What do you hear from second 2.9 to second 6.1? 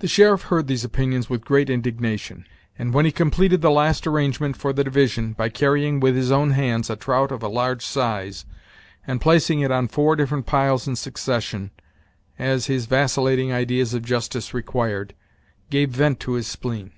when he completed the last arrangement for the division, by carrying